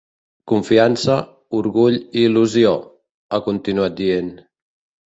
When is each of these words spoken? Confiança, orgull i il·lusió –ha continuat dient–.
Confiança, 0.51 1.17
orgull 1.59 1.99
i 2.01 2.27
il·lusió 2.31 2.73
–ha 2.81 3.43
continuat 3.51 3.99
dient–. 4.05 4.35